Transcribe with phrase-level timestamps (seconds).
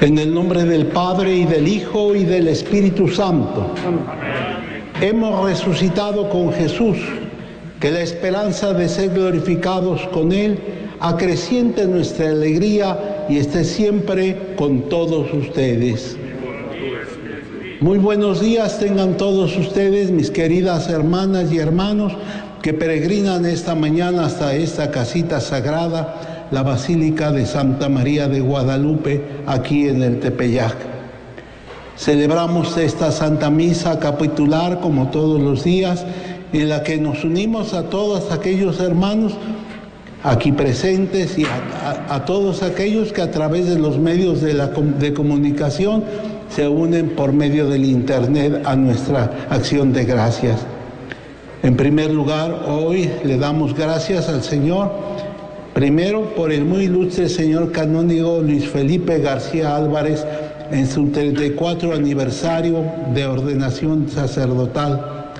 [0.00, 3.74] En el nombre del Padre y del Hijo y del Espíritu Santo.
[5.00, 6.98] Hemos resucitado con Jesús,
[7.80, 10.56] que la esperanza de ser glorificados con Él
[11.00, 16.16] acreciente nuestra alegría y esté siempre con todos ustedes.
[17.80, 22.12] Muy buenos días tengan todos ustedes, mis queridas hermanas y hermanos
[22.62, 29.22] que peregrinan esta mañana hasta esta casita sagrada, la Basílica de Santa María de Guadalupe,
[29.46, 30.76] aquí en el Tepeyac.
[31.96, 36.06] Celebramos esta Santa Misa capitular como todos los días,
[36.52, 39.34] en la que nos unimos a todos aquellos hermanos
[40.22, 45.12] aquí presentes y a, todos aquellos que a través de los medios de, la, de
[45.12, 46.04] comunicación
[46.48, 50.60] se unen por medio del Internet a nuestra acción de gracias.
[51.62, 54.92] En primer lugar, hoy le damos gracias al Señor,
[55.78, 60.26] primero por el muy ilustre señor canónigo Luis Felipe García Álvarez
[60.72, 62.84] en su 34 aniversario
[63.14, 65.30] de ordenación sacerdotal.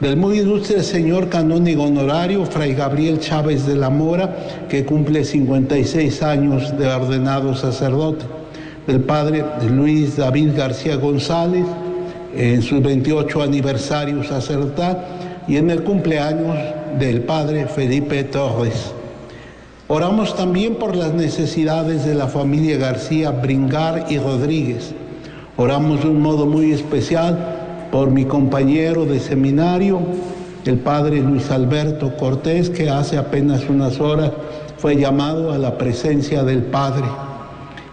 [0.00, 6.24] Del muy ilustre señor canónigo honorario Fray Gabriel Chávez de la Mora, que cumple 56
[6.24, 8.24] años de ordenado sacerdote,
[8.88, 11.66] del padre Luis David García González,
[12.36, 15.04] en su 28 aniversario sacerdotal,
[15.46, 16.56] y en el cumpleaños
[16.98, 18.92] del padre Felipe Torres.
[19.86, 24.94] Oramos también por las necesidades de la familia García Bringar y Rodríguez.
[25.58, 30.00] Oramos de un modo muy especial por mi compañero de seminario,
[30.64, 34.32] el padre Luis Alberto Cortés, que hace apenas unas horas
[34.78, 37.04] fue llamado a la presencia del Padre.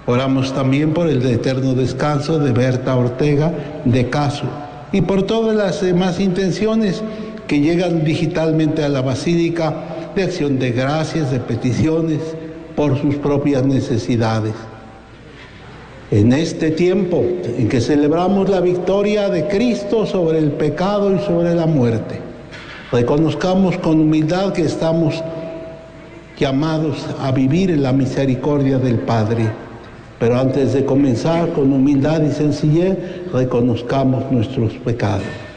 [0.05, 3.53] Oramos también por el eterno descanso de Berta Ortega
[3.83, 4.45] de Caso
[4.93, 7.03] y por todas las demás intenciones
[7.47, 12.19] que llegan digitalmente a la Basílica de acción de gracias, de peticiones
[12.75, 14.53] por sus propias necesidades.
[16.11, 17.23] En este tiempo
[17.57, 22.19] en que celebramos la victoria de Cristo sobre el pecado y sobre la muerte,
[22.91, 25.23] reconozcamos con humildad que estamos
[26.37, 29.47] llamados a vivir en la misericordia del Padre.
[30.19, 32.97] Pero antes de comenzar con humildad y sencillez,
[33.31, 35.50] reconozcamos nuestros pecados.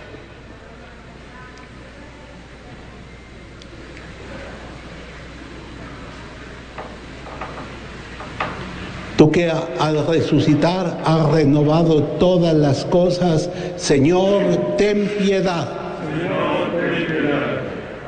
[9.17, 14.43] Tú que al resucitar has renovado todas las cosas, Señor,
[14.77, 15.69] ten piedad.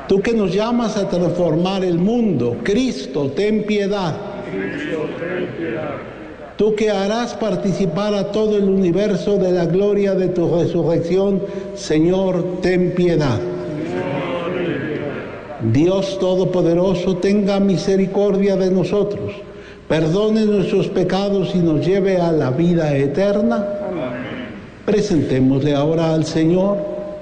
[0.09, 4.17] Tú que nos llamas a transformar el mundo, Cristo, ten piedad.
[6.57, 11.41] Tú que harás participar a todo el universo de la gloria de tu resurrección,
[11.75, 13.39] Señor, ten piedad.
[15.73, 19.33] Dios Todopoderoso, tenga misericordia de nosotros
[19.89, 23.65] perdone nuestros pecados y nos lleve a la vida eterna.
[24.85, 26.79] Presentémosle ahora al Señor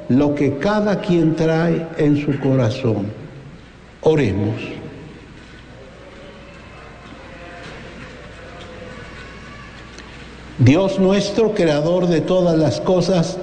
[0.09, 3.07] lo que cada quien trae en su corazón.
[4.03, 4.61] Oremos.
[10.59, 13.39] Dios nuestro, creador de todas las cosas,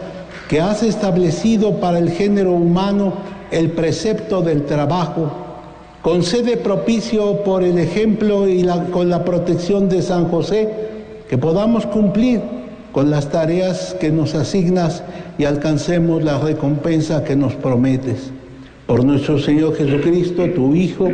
[0.48, 3.14] que has establecido para el género humano
[3.52, 5.51] el precepto del trabajo,
[6.02, 10.68] Concede propicio por el ejemplo y con la protección de San José
[11.30, 12.42] que podamos cumplir
[12.92, 15.04] con las tareas que nos asignas
[15.38, 18.32] y alcancemos la recompensa que nos prometes.
[18.88, 21.08] Por nuestro Señor Jesucristo, tu Hijo,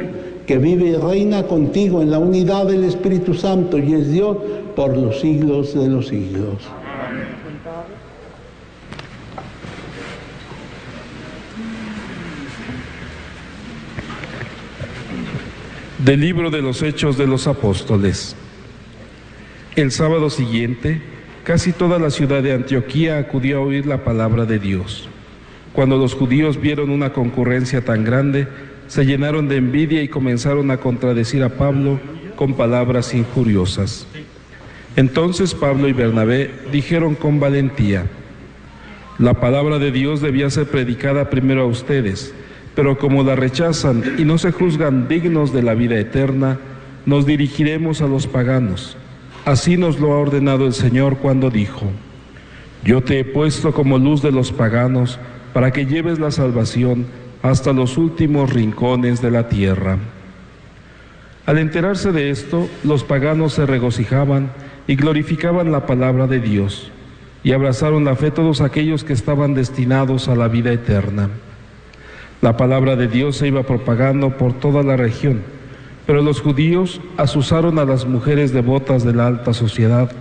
[0.45, 4.37] que vive y reina contigo en la unidad del Espíritu Santo y es Dios
[4.73, 6.63] por los siglos de los siglos.
[15.97, 18.35] Del libro de los Hechos de los Apóstoles.
[19.75, 21.01] El sábado siguiente,
[21.43, 25.09] casi toda la ciudad de Antioquía acudió a oír la palabra de Dios.
[25.73, 28.47] Cuando los judíos vieron una concurrencia tan grande,
[28.87, 31.99] se llenaron de envidia y comenzaron a contradecir a Pablo
[32.35, 34.05] con palabras injuriosas.
[34.97, 38.05] Entonces Pablo y Bernabé dijeron con valentía,
[39.17, 42.35] la palabra de Dios debía ser predicada primero a ustedes
[42.77, 46.59] pero como la rechazan y no se juzgan dignos de la vida eterna,
[47.07, 48.97] nos dirigiremos a los paganos.
[49.45, 51.87] Así nos lo ha ordenado el Señor cuando dijo,
[52.83, 55.17] Yo te he puesto como luz de los paganos
[55.53, 57.07] para que lleves la salvación
[57.41, 59.97] hasta los últimos rincones de la tierra.
[61.47, 64.51] Al enterarse de esto, los paganos se regocijaban
[64.85, 66.91] y glorificaban la palabra de Dios,
[67.43, 71.31] y abrazaron la fe todos aquellos que estaban destinados a la vida eterna.
[72.41, 75.41] La palabra de Dios se iba propagando por toda la región,
[76.05, 80.11] pero los judíos asusaron a las mujeres devotas de la alta sociedad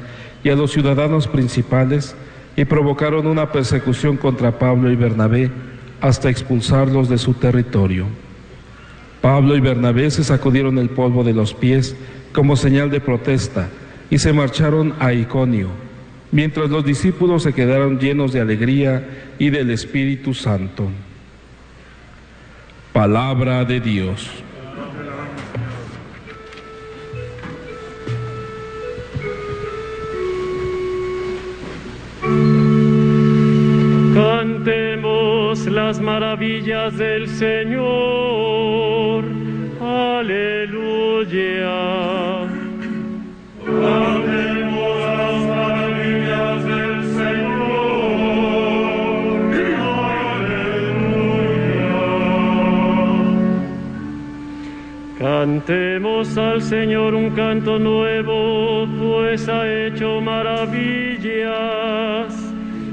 [0.43, 2.17] y a los ciudadanos principales
[2.57, 5.51] y provocaron una persecución contra Pablo y Bernabé
[6.01, 8.07] hasta expulsarlos de su territorio.
[9.21, 11.97] Pablo y Bernabé se sacudieron el polvo de los pies
[12.33, 13.69] como señal de protesta
[14.09, 15.69] y se marcharon a Iconio,
[16.33, 19.07] mientras los discípulos se quedaron llenos de alegría
[19.39, 20.89] y del Espíritu Santo.
[22.97, 24.27] Palabra de Dios.
[34.15, 39.25] Cantemos las maravillas del Señor.
[39.79, 40.57] Aleluya.
[55.47, 60.75] Cantemos al Señor un canto nuevo, pues ha hecho maravillas.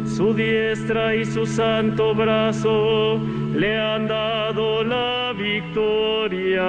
[0.05, 3.19] Su diestra y su santo brazo
[3.55, 6.63] le han dado la victoria.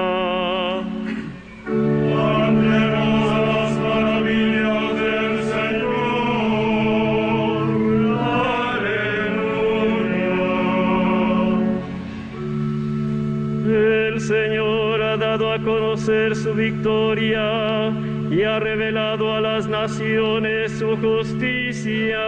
[18.55, 22.21] Ha revelado a las naciones su justicia.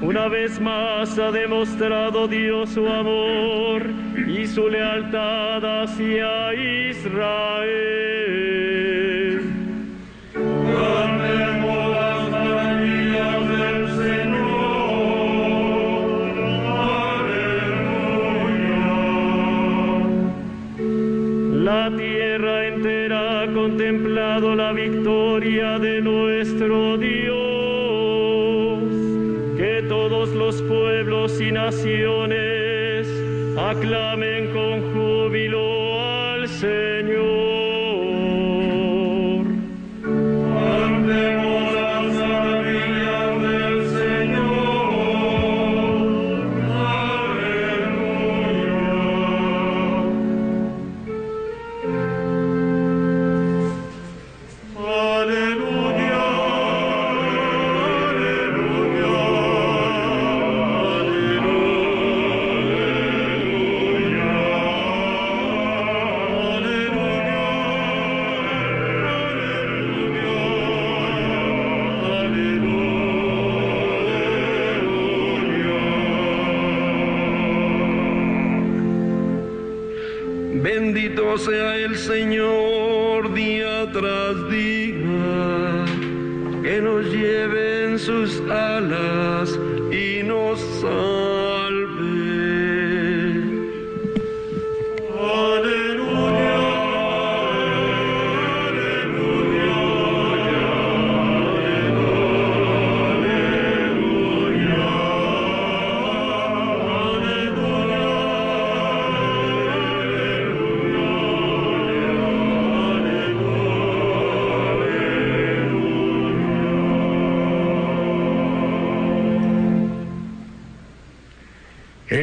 [0.00, 3.90] Una vez más ha demostrado Dios su amor
[4.26, 6.54] y su lealtad hacia
[6.88, 9.11] Israel.
[24.40, 27.32] La victoria de nuestro Dios.
[29.58, 33.06] Que todos los pueblos y naciones
[33.58, 37.31] aclamen con júbilo al Señor.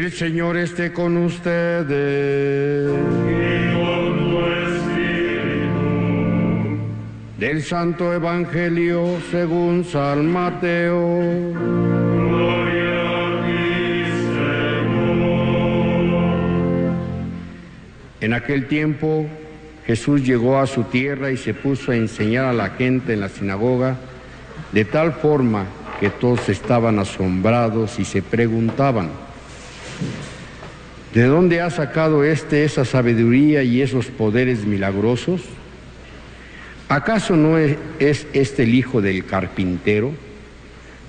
[0.09, 2.91] El Señor esté con ustedes.
[7.37, 11.21] Del Santo Evangelio según San Mateo.
[18.19, 19.27] En aquel tiempo
[19.85, 23.29] Jesús llegó a su tierra y se puso a enseñar a la gente en la
[23.29, 23.95] sinagoga
[24.71, 25.65] de tal forma
[25.99, 29.28] que todos estaban asombrados y se preguntaban,
[31.13, 35.41] ¿de dónde ha sacado éste esa sabiduría y esos poderes milagrosos?
[36.87, 40.11] ¿Acaso no es, es este el hijo del carpintero?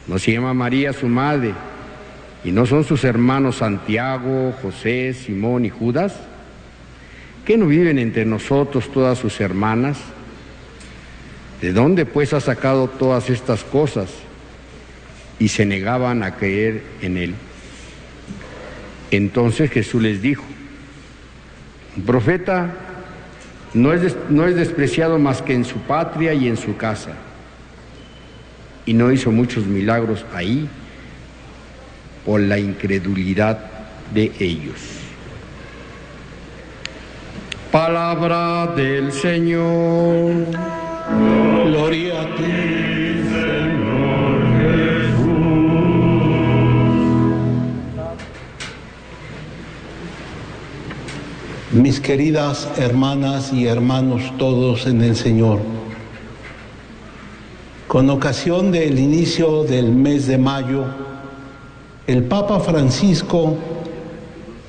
[0.06, 1.54] ¿No se llama María su madre?
[2.44, 6.14] ¿Y no son sus hermanos Santiago, José, Simón y Judas?
[7.44, 9.98] ¿Qué no viven entre nosotros todas sus hermanas?
[11.60, 14.10] ¿De dónde pues ha sacado todas estas cosas?
[15.38, 17.34] Y se negaban a creer en él.
[19.10, 20.44] Entonces Jesús les dijo,
[22.06, 22.74] profeta
[23.74, 27.12] no es, no es despreciado más que en su patria y en su casa.
[28.86, 30.68] Y no hizo muchos milagros ahí
[32.24, 33.58] por la incredulidad
[34.12, 35.00] de ellos.
[37.70, 40.32] Palabra del Señor.
[41.66, 42.89] Gloria a ti,
[51.72, 55.60] mis queridas hermanas y hermanos todos en el Señor.
[57.86, 60.84] Con ocasión del inicio del mes de mayo,
[62.08, 63.56] el Papa Francisco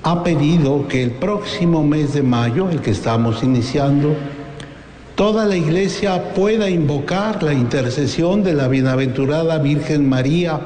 [0.04, 4.14] ha pedido que el próximo mes de mayo, el que estamos iniciando,
[5.16, 10.60] toda la iglesia pueda invocar la intercesión de la bienaventurada Virgen María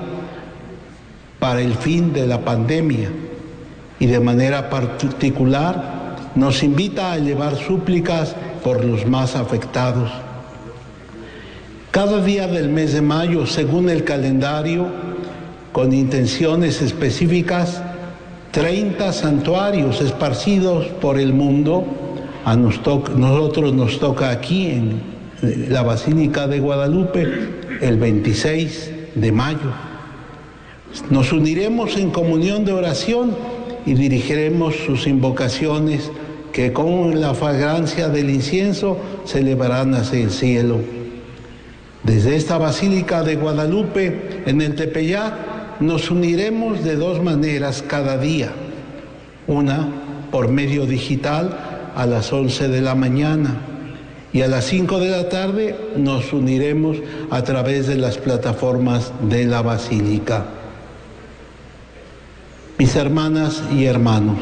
[1.40, 3.10] para el fin de la pandemia
[4.00, 6.05] y de manera particular
[6.36, 10.12] nos invita a elevar súplicas por los más afectados.
[11.92, 14.88] Cada día del mes de mayo, según el calendario,
[15.72, 17.82] con intenciones específicas,
[18.52, 21.86] 30 santuarios esparcidos por el mundo,
[22.44, 25.02] a nosotros nos toca aquí en
[25.70, 27.28] la Basílica de Guadalupe
[27.82, 29.74] el 26 de mayo.
[31.10, 33.36] Nos uniremos en comunión de oración
[33.86, 36.12] y dirigiremos sus invocaciones
[36.56, 40.80] que con la fragancia del incienso se elevarán hacia el cielo.
[42.02, 48.54] Desde esta Basílica de Guadalupe, en el Tepeyac, nos uniremos de dos maneras cada día.
[49.48, 49.86] Una,
[50.32, 53.58] por medio digital, a las 11 de la mañana.
[54.32, 56.96] Y a las 5 de la tarde nos uniremos
[57.32, 60.46] a través de las plataformas de la Basílica.
[62.78, 64.38] Mis hermanas y hermanos,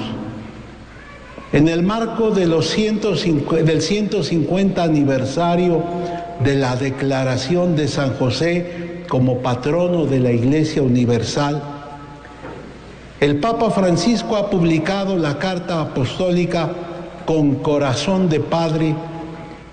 [1.53, 5.83] en el marco de los 150, del 150 aniversario
[6.43, 11.61] de la declaración de San José como patrono de la Iglesia Universal,
[13.19, 16.71] el Papa Francisco ha publicado la carta apostólica
[17.25, 18.95] con corazón de Padre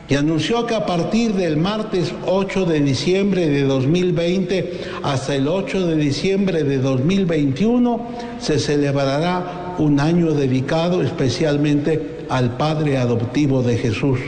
[0.07, 5.87] y anunció que a partir del martes 8 de diciembre de 2020 hasta el 8
[5.87, 8.07] de diciembre de 2021
[8.39, 14.21] se celebrará un año dedicado especialmente al Padre adoptivo de Jesús,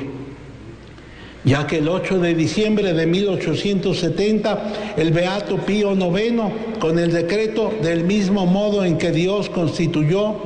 [1.45, 7.71] ya que el 8 de diciembre de 1870 el Beato Pío IX, con el decreto
[7.83, 10.37] del mismo modo en que Dios constituyó,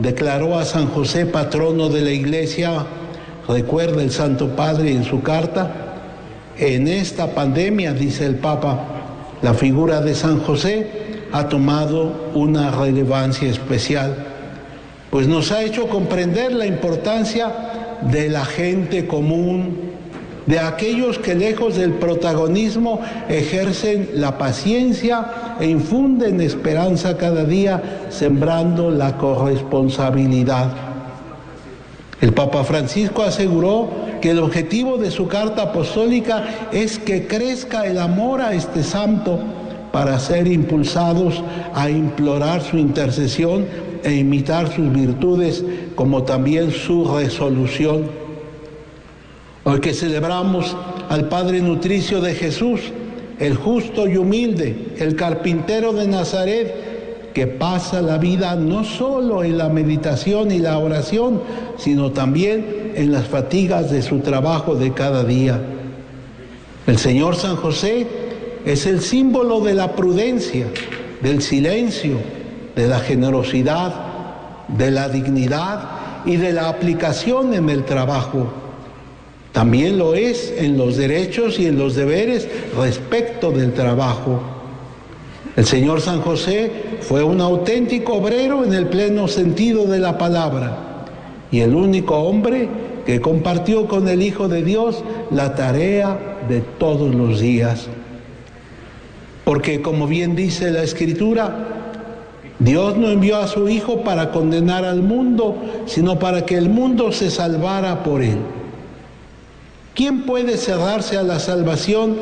[0.00, 2.86] declaró a San José patrono de la Iglesia,
[3.46, 5.86] recuerda el Santo Padre en su carta,
[6.58, 8.86] en esta pandemia, dice el Papa,
[9.42, 10.88] la figura de San José
[11.32, 14.29] ha tomado una relevancia especial
[15.10, 19.90] pues nos ha hecho comprender la importancia de la gente común,
[20.46, 28.90] de aquellos que lejos del protagonismo ejercen la paciencia e infunden esperanza cada día, sembrando
[28.90, 30.70] la corresponsabilidad.
[32.20, 33.88] El Papa Francisco aseguró
[34.20, 39.38] que el objetivo de su carta apostólica es que crezca el amor a este santo
[39.90, 41.42] para ser impulsados
[41.74, 43.66] a implorar su intercesión
[44.04, 45.64] e imitar sus virtudes
[45.94, 48.04] como también su resolución.
[49.64, 50.76] Hoy que celebramos
[51.08, 52.80] al Padre Nutricio de Jesús,
[53.38, 56.74] el justo y humilde, el carpintero de Nazaret,
[57.34, 61.40] que pasa la vida no solo en la meditación y la oración,
[61.76, 65.60] sino también en las fatigas de su trabajo de cada día.
[66.86, 68.06] El Señor San José
[68.64, 70.66] es el símbolo de la prudencia,
[71.22, 72.18] del silencio,
[72.80, 73.92] de la generosidad,
[74.68, 75.82] de la dignidad
[76.24, 78.46] y de la aplicación en el trabajo.
[79.52, 84.40] También lo es en los derechos y en los deberes respecto del trabajo.
[85.56, 86.72] El señor San José
[87.02, 91.04] fue un auténtico obrero en el pleno sentido de la palabra
[91.52, 92.66] y el único hombre
[93.04, 97.88] que compartió con el Hijo de Dios la tarea de todos los días.
[99.44, 101.79] Porque como bien dice la Escritura,
[102.60, 107.10] Dios no envió a su Hijo para condenar al mundo, sino para que el mundo
[107.10, 108.38] se salvara por él.
[109.94, 112.16] ¿Quién puede cerrarse a la salvación?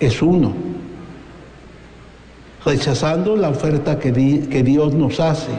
[0.00, 0.52] Es uno,
[2.64, 5.52] rechazando la oferta que, que Dios nos hace.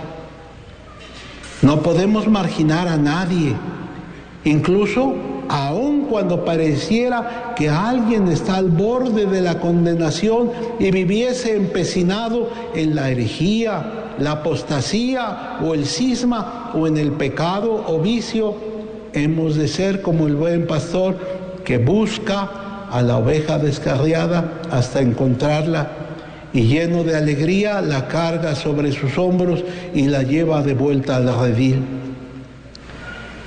[1.61, 3.55] No podemos marginar a nadie,
[4.43, 5.15] incluso
[5.51, 12.95] aun cuando pareciera que alguien está al borde de la condenación y viviese empecinado en
[12.95, 18.55] la herejía, la apostasía o el cisma o en el pecado o vicio,
[19.11, 21.17] hemos de ser como el buen pastor
[21.65, 25.91] que busca a la oveja descarriada hasta encontrarla
[26.53, 31.27] y lleno de alegría la carga sobre sus hombros y la lleva de vuelta al
[31.37, 31.83] redil.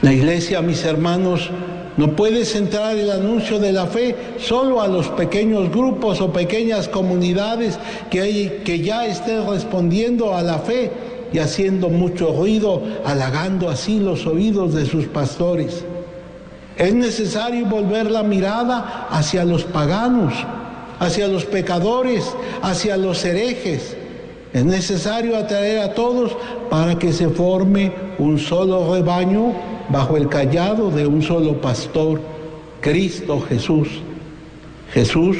[0.02, 1.50] La iglesia, mis hermanos,
[1.96, 6.88] no puede centrar el anuncio de la fe solo a los pequeños grupos o pequeñas
[6.88, 7.78] comunidades
[8.11, 10.90] que, que ya estén respondiendo a la fe
[11.33, 15.85] y haciendo mucho ruido, halagando así los oídos de sus pastores.
[16.76, 20.35] Es necesario volver la mirada hacia los paganos,
[20.98, 22.24] hacia los pecadores,
[22.62, 23.96] hacia los herejes.
[24.52, 26.37] Es necesario atraer a todos
[26.70, 29.52] para que se forme un solo rebaño
[29.88, 32.20] bajo el callado de un solo pastor,
[32.81, 33.88] Cristo Jesús.
[34.92, 35.37] Jesús,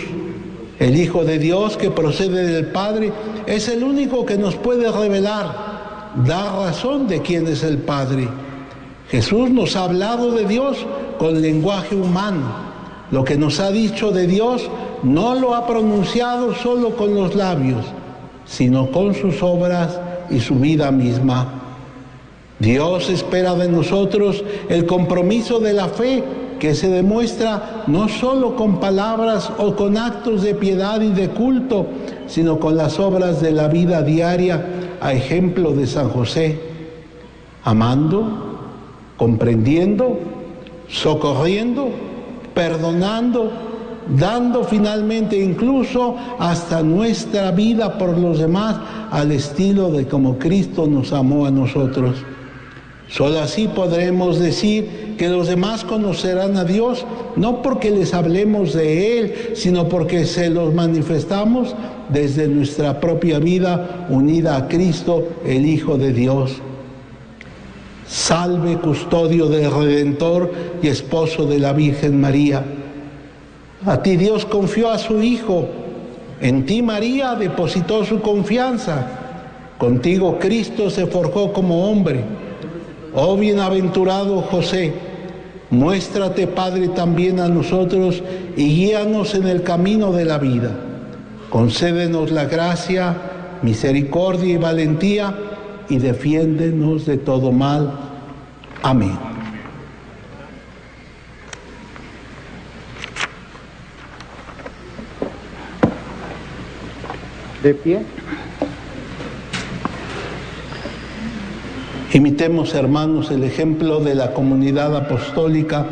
[0.79, 3.13] el Hijo de Dios que procede del Padre,
[3.47, 8.29] es el único que nos puede revelar, dar razón de quién es el Padre.
[9.11, 10.85] Jesús nos ha hablado de Dios
[11.19, 12.65] con lenguaje humano.
[13.11, 14.69] Lo que nos ha dicho de Dios
[15.03, 17.85] no lo ha pronunciado solo con los labios,
[18.47, 21.64] sino con sus obras y su vida misma.
[22.59, 26.23] Dios espera de nosotros el compromiso de la fe
[26.59, 31.87] que se demuestra no solo con palabras o con actos de piedad y de culto,
[32.27, 34.65] sino con las obras de la vida diaria,
[35.01, 36.59] a ejemplo de San José,
[37.65, 38.59] amando,
[39.17, 40.19] comprendiendo,
[40.89, 41.91] socorriendo,
[42.55, 43.51] perdonando,
[44.17, 48.77] dando finalmente incluso hasta nuestra vida por los demás
[49.11, 52.17] al estilo de como Cristo nos amó a nosotros.
[53.09, 57.05] Solo así podremos decir que los demás conocerán a Dios,
[57.37, 61.75] no porque les hablemos de Él, sino porque se los manifestamos
[62.09, 66.57] desde nuestra propia vida unida a Cristo, el Hijo de Dios.
[68.07, 72.65] Salve custodio del Redentor y esposo de la Virgen María.
[73.87, 75.69] A ti Dios confió a su Hijo,
[76.41, 79.07] en ti María depositó su confianza,
[79.79, 82.25] contigo Cristo se forjó como hombre.
[83.17, 84.93] Oh bienaventurado José,
[85.71, 88.21] muéstrate Padre también a nosotros
[88.57, 90.73] y guíanos en el camino de la vida.
[91.49, 93.17] Concédenos la gracia,
[93.63, 95.33] misericordia y valentía
[95.89, 97.93] y defiéndenos de todo mal.
[98.83, 99.17] Amén.
[107.63, 108.01] De pie.
[112.15, 115.85] Imitemos, hermanos, el ejemplo de la comunidad apostólica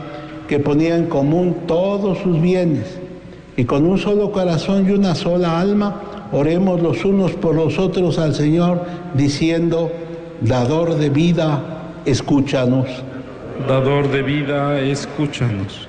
[0.46, 2.96] que ponía en común todos sus bienes
[3.56, 8.20] y con un solo corazón y una sola alma oremos los unos por los otros
[8.20, 9.90] al Señor diciendo,
[10.42, 12.87] dador de vida, escúchanos.
[13.66, 15.88] Dador de vida, escúchanos.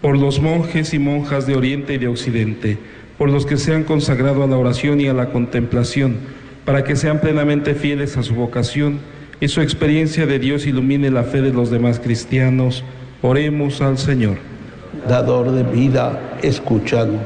[0.00, 2.78] Por los monjes y monjas de Oriente y de Occidente,
[3.18, 6.16] por los que se han consagrado a la oración y a la contemplación,
[6.64, 9.00] para que sean plenamente fieles a su vocación
[9.40, 12.84] y su experiencia de Dios ilumine la fe de los demás cristianos,
[13.22, 14.38] oremos al Señor.
[15.08, 17.22] Dador de vida, escúchanos.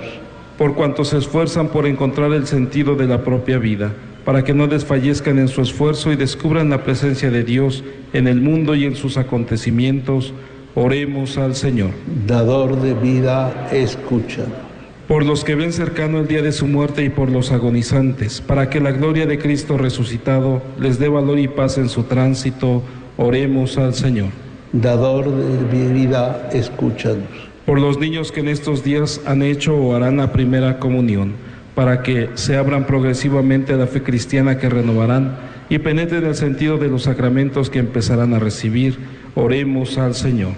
[0.59, 3.93] Por cuantos se esfuerzan por encontrar el sentido de la propia vida,
[4.25, 8.41] para que no desfallezcan en su esfuerzo y descubran la presencia de Dios en el
[8.41, 10.33] mundo y en sus acontecimientos,
[10.75, 11.91] oremos al Señor.
[12.27, 14.72] Dador de vida, escúchanos.
[15.13, 18.71] Por los que ven cercano el día de su muerte y por los agonizantes, para
[18.71, 22.83] que la gloria de Cristo resucitado les dé valor y paz en su tránsito,
[23.19, 24.31] oremos al Señor.
[24.73, 27.29] Dador de vida, escúchanos.
[27.67, 31.35] Por los niños que en estos días han hecho o harán la primera comunión,
[31.75, 35.37] para que se abran progresivamente a la fe cristiana que renovarán
[35.69, 38.97] y penetren el sentido de los sacramentos que empezarán a recibir,
[39.35, 40.53] oremos al Señor.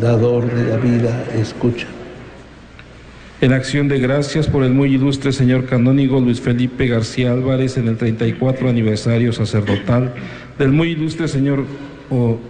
[0.00, 1.97] Dador de la vida, escúchanos.
[3.40, 7.86] En acción de gracias por el muy ilustre señor canónigo Luis Felipe García Álvarez en
[7.86, 10.12] el 34 aniversario sacerdotal,
[10.58, 11.64] del muy ilustre señor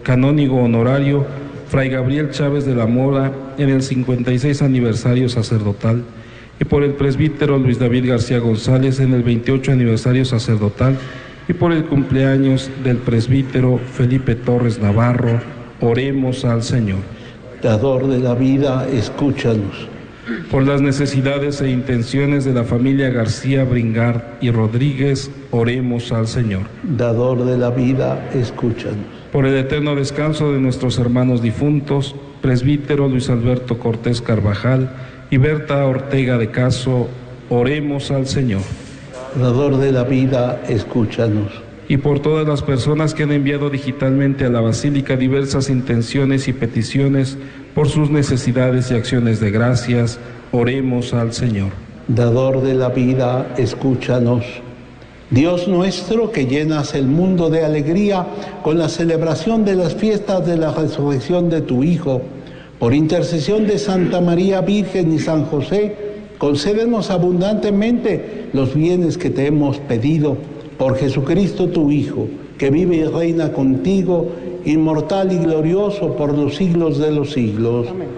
[0.03, 1.27] canónigo honorario
[1.69, 6.05] Fray Gabriel Chávez de la Mora en el 56 aniversario sacerdotal,
[6.59, 10.97] y por el presbítero Luis David García González en el 28 aniversario sacerdotal,
[11.49, 15.39] y por el cumpleaños del presbítero Felipe Torres Navarro,
[15.83, 17.01] oremos al Señor.
[17.63, 19.98] Dador de la vida, escúchanos.
[20.51, 26.63] Por las necesidades e intenciones de la familia García Bringard y Rodríguez, oremos al Señor.
[26.83, 29.07] Dador de la vida, escúchanos.
[29.33, 34.91] Por el eterno descanso de nuestros hermanos difuntos, presbítero Luis Alberto Cortés Carvajal
[35.31, 37.09] y Berta Ortega de Caso,
[37.51, 38.63] oremos al Señor.
[39.39, 41.53] Dador de la vida, escúchanos.
[41.89, 46.53] Y por todas las personas que han enviado digitalmente a la Basílica diversas intenciones y
[46.53, 47.39] peticiones
[47.79, 50.19] por sus necesidades y acciones de gracias,
[50.51, 51.71] oremos al Señor.
[52.09, 54.45] Dador de la vida, escúchanos.
[55.31, 58.27] Dios nuestro, que llenas el mundo de alegría
[58.65, 62.21] con la celebración de las fiestas de la resurrección de tu Hijo,
[62.81, 65.95] por intercesión de Santa María Virgen y San José,
[66.39, 70.37] concédenos abundantemente los bienes que te hemos pedido
[70.79, 72.27] por Jesucristo tu Hijo,
[72.59, 74.33] que vive y reina contigo,
[74.65, 77.87] inmortal y glorioso por los siglos de los siglos.
[77.89, 78.09] Amén.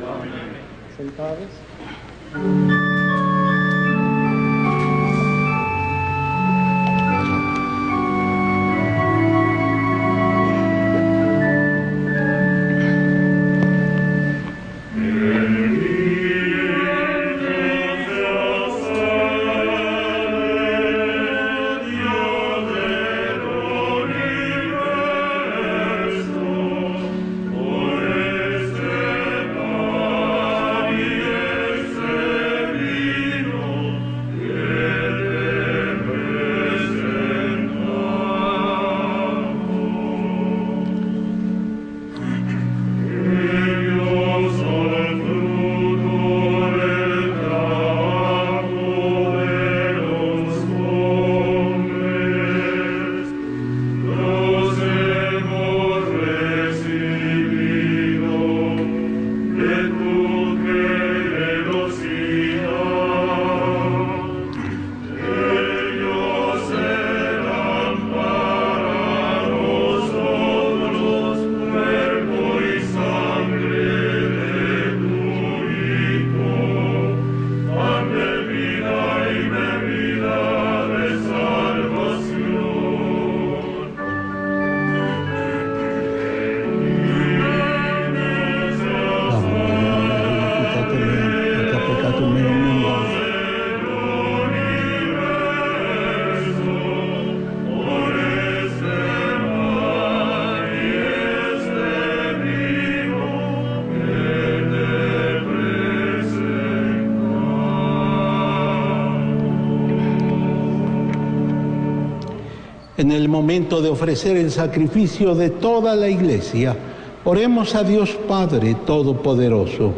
[113.10, 116.76] En el momento de ofrecer el sacrificio de toda la iglesia.
[117.24, 119.92] Oremos a Dios Padre Todopoderoso.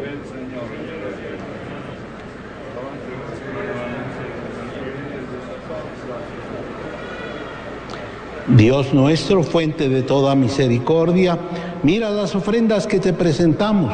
[8.47, 11.37] Dios nuestro, fuente de toda misericordia,
[11.83, 13.93] mira las ofrendas que te presentamos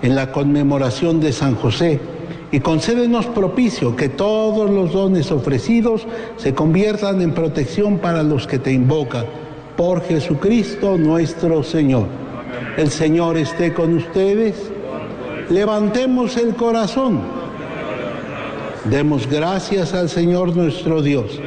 [0.00, 2.00] en la conmemoración de San José
[2.52, 8.58] y concédenos propicio que todos los dones ofrecidos se conviertan en protección para los que
[8.58, 9.24] te invocan.
[9.76, 12.06] Por Jesucristo nuestro Señor.
[12.76, 14.70] El Señor esté con ustedes.
[15.48, 17.20] Levantemos el corazón.
[18.84, 21.38] Demos gracias al Señor nuestro Dios.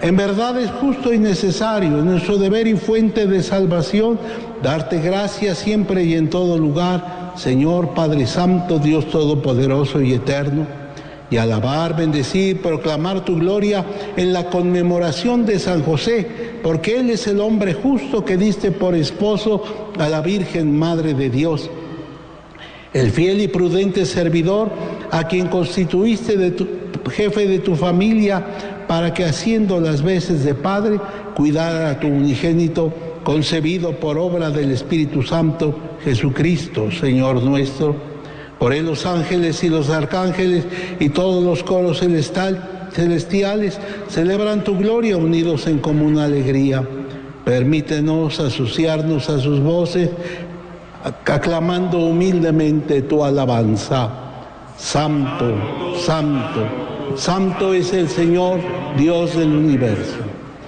[0.00, 4.18] En verdad es justo y necesario, nuestro deber y fuente de salvación,
[4.62, 10.66] darte gracias siempre y en todo lugar Señor Padre Santo, Dios Todopoderoso y Eterno,
[11.30, 13.84] y alabar, bendecir, proclamar tu gloria
[14.16, 16.26] en la conmemoración de San José,
[16.62, 19.62] porque Él es el hombre justo que diste por esposo
[19.98, 21.70] a la Virgen Madre de Dios,
[22.92, 24.70] el fiel y prudente servidor
[25.12, 26.36] a quien constituiste
[27.10, 28.44] jefe de tu familia
[28.88, 30.98] para que haciendo las veces de Padre
[31.36, 32.92] cuidara a tu unigénito
[33.28, 37.94] concebido por obra del Espíritu Santo, Jesucristo, Señor nuestro.
[38.58, 40.64] Por él los ángeles y los arcángeles
[40.98, 46.88] y todos los coros celestiales celebran tu gloria unidos en común alegría.
[47.44, 50.08] Permítenos asociarnos a sus voces,
[51.26, 54.08] aclamando humildemente tu alabanza.
[54.78, 55.54] Santo,
[56.00, 56.66] santo,
[57.14, 58.58] santo es el Señor,
[58.96, 60.16] Dios del universo.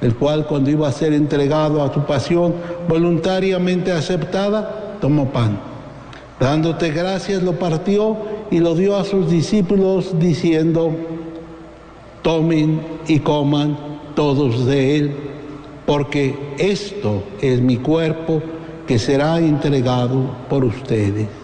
[0.00, 2.54] el cual cuando iba a ser entregado a tu pasión
[2.88, 5.58] voluntariamente aceptada, tomó pan.
[6.40, 8.16] Dándote gracias lo partió
[8.50, 10.92] y lo dio a sus discípulos diciendo,
[12.22, 13.76] tomen y coman
[14.14, 15.16] todos de él,
[15.86, 18.42] porque esto es mi cuerpo
[18.86, 21.43] que será entregado por ustedes.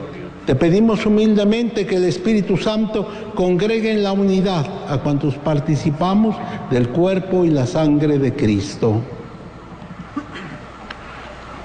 [0.45, 6.35] Te pedimos humildemente que el Espíritu Santo congregue en la unidad a cuantos participamos
[6.71, 9.01] del cuerpo y la sangre de Cristo.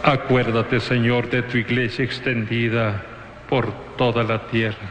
[0.03, 3.03] Acuérdate, Señor, de tu iglesia extendida
[3.49, 4.91] por toda la tierra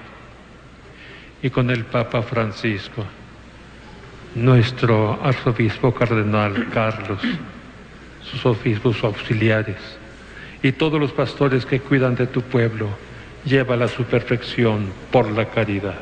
[1.42, 3.06] y con el Papa Francisco,
[4.34, 7.22] nuestro arzobispo cardenal Carlos,
[8.24, 9.78] sus obispos auxiliares
[10.64, 12.90] y todos los pastores que cuidan de tu pueblo,
[13.46, 16.00] llévala a su perfección por la caridad.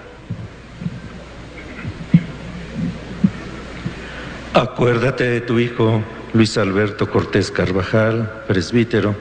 [4.53, 6.01] Acuérdate de tu Hijo,
[6.34, 9.15] Luis Alberto Cortés Carvajal, presbítero,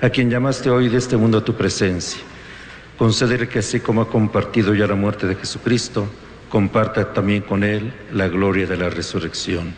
[0.00, 2.22] a quien llamaste hoy de este mundo a tu presencia
[2.98, 6.08] Conceder que así como ha compartido ya la muerte de Jesucristo,
[6.48, 9.72] comparta también con Él la gloria de la resurrección.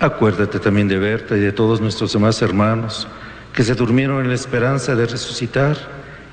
[0.00, 3.06] Acuérdate también de Berta y de todos nuestros demás hermanos
[3.52, 5.76] que se durmieron en la esperanza de resucitar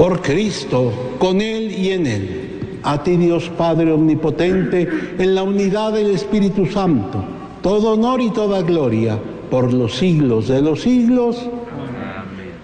[0.00, 5.92] Por Cristo, con Él y en Él, a ti Dios Padre Omnipotente, en la unidad
[5.92, 7.22] del Espíritu Santo,
[7.60, 9.18] todo honor y toda gloria
[9.50, 11.46] por los siglos de los siglos,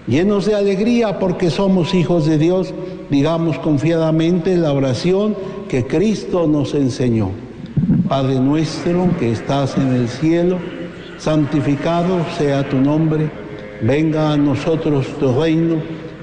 [0.07, 2.73] llenos de alegría porque somos hijos de Dios
[3.11, 5.35] digamos confiadamente la oración
[5.69, 7.29] que Cristo nos enseñó.
[8.07, 10.57] Padre nuestro que estás en el cielo,
[11.19, 13.29] santificado sea tu nombre,
[13.83, 15.75] venga a nosotros tu reino,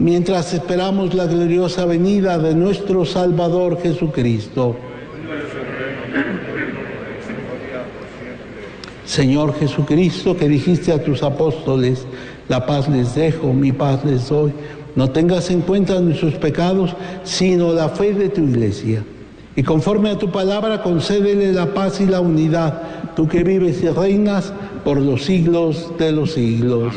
[0.00, 4.74] mientras esperamos la gloriosa venida de nuestro Salvador Jesucristo.
[9.04, 12.06] Señor Jesucristo, que dijiste a tus apóstoles,
[12.48, 14.52] la paz les dejo, mi paz les doy.
[14.96, 19.04] No tengas en cuenta nuestros pecados, sino la fe de tu iglesia.
[19.54, 22.82] Y conforme a tu palabra, concédele la paz y la unidad,
[23.14, 26.94] tú que vives y reinas por los siglos de los siglos.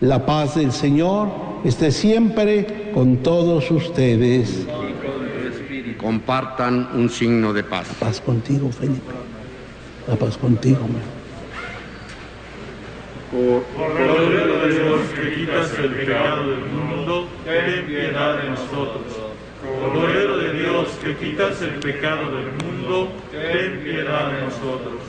[0.00, 4.66] La paz del Señor esté siempre con todos ustedes.
[5.98, 7.88] Compartan un signo de paz.
[7.88, 9.12] La paz contigo, Felipe.
[10.08, 10.80] La paz contigo,
[13.32, 19.04] Cordero de Dios que quitas el pecado del mundo, ten piedad de nosotros.
[19.80, 25.00] Cordero de Dios que quitas el pecado del mundo, ten piedad de nosotros.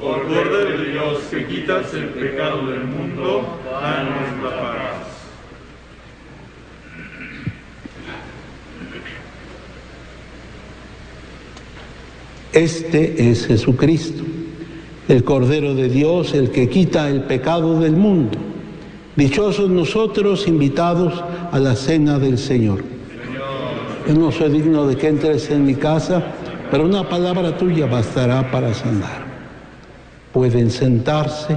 [0.00, 4.97] Cordero de Dios que quitas el pecado del mundo, danos la paz.
[12.58, 14.24] Este es Jesucristo
[15.06, 18.36] el Cordero de Dios, el que quita el pecado del mundo.
[19.14, 22.82] Dichosos nosotros invitados a la cena del Señor.
[24.08, 26.20] Yo no soy digno de que entres en mi casa,
[26.68, 29.24] pero una palabra tuya bastará para sanar.
[30.32, 31.56] Pueden sentarse.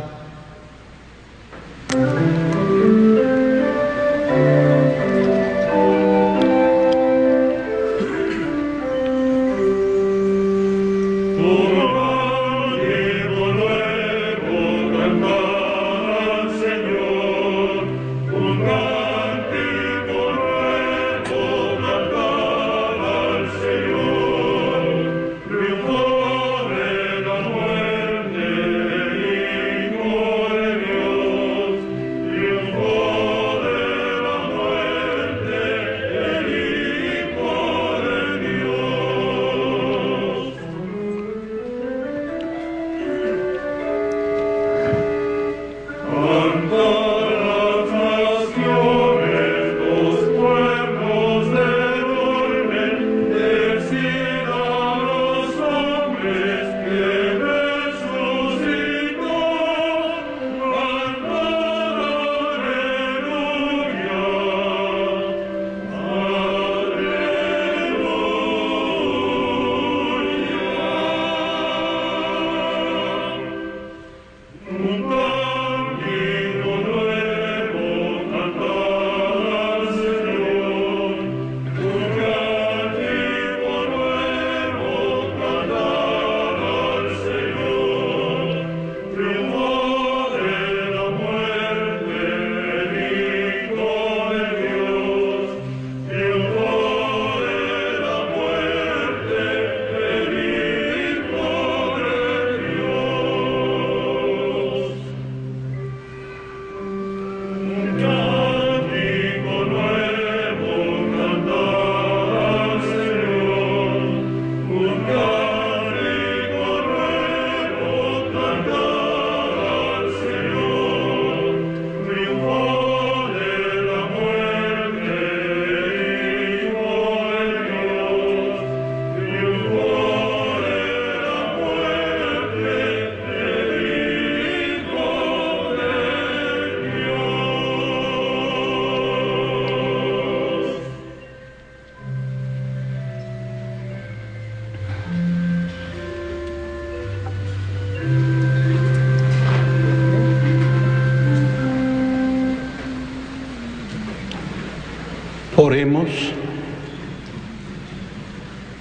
[155.71, 156.09] Oremos.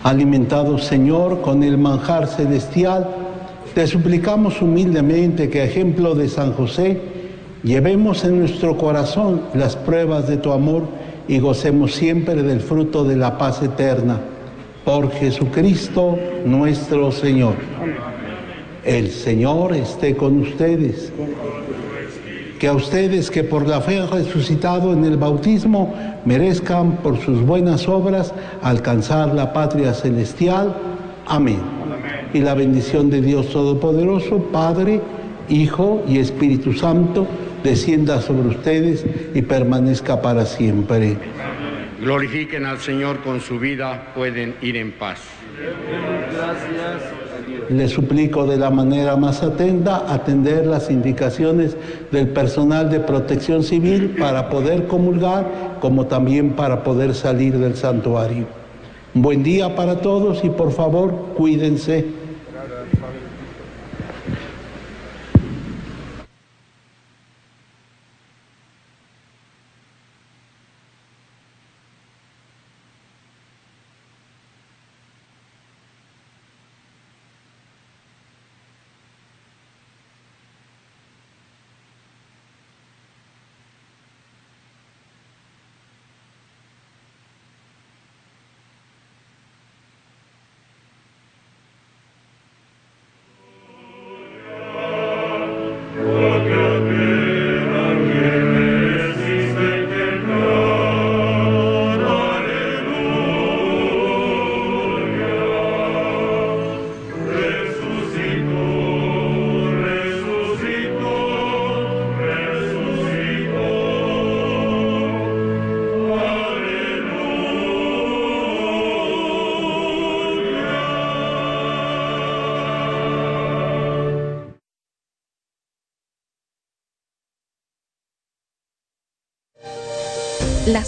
[0.02, 3.06] Alimentados, Señor, con el manjar celestial,
[3.76, 7.00] te suplicamos humildemente que, a ejemplo de San José,
[7.62, 10.88] llevemos en nuestro corazón las pruebas de tu amor
[11.28, 14.18] y gocemos siempre del fruto de la paz eterna.
[14.84, 17.54] Por Jesucristo nuestro Señor.
[18.84, 21.12] El Señor esté con ustedes
[22.60, 25.94] que a ustedes que por la fe han resucitado en el bautismo
[26.26, 30.76] merezcan por sus buenas obras alcanzar la patria celestial.
[31.26, 31.58] Amén.
[32.34, 35.00] Y la bendición de Dios Todopoderoso, Padre,
[35.48, 37.26] Hijo y Espíritu Santo,
[37.64, 41.16] descienda sobre ustedes y permanezca para siempre.
[41.98, 45.20] Glorifiquen al Señor con su vida, pueden ir en paz.
[46.36, 47.09] Gracias.
[47.70, 51.76] Le suplico de la manera más atenta atender las indicaciones
[52.10, 58.46] del personal de protección civil para poder comulgar, como también para poder salir del santuario.
[59.14, 62.19] buen día para todos y por favor cuídense.